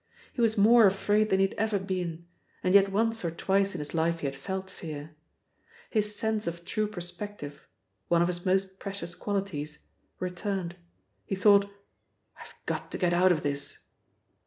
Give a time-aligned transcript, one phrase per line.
[0.33, 2.25] He was more afraid than he had ever been
[2.63, 5.15] and yet once or twice in his life he had felt fear.
[5.91, 7.67] His sense of true perspective
[8.07, 9.85] one of his most precious qualities
[10.19, 10.75] returned.
[11.27, 11.69] He thought:
[12.39, 13.77] "I've got to get out of this."